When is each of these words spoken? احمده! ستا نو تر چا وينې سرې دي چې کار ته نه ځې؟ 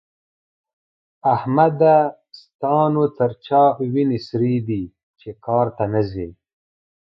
احمده! 1.33 1.97
ستا 2.39 2.75
نو 2.93 3.03
تر 3.17 3.31
چا 3.45 3.61
وينې 3.93 4.19
سرې 4.27 4.55
دي 4.67 4.83
چې 5.19 5.29
کار 5.45 5.67
ته 5.77 5.85
نه 5.93 6.01
ځې؟ 6.11 6.27